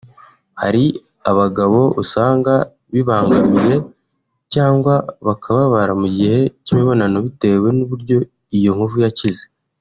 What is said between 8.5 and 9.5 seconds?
iyo nkovu yakize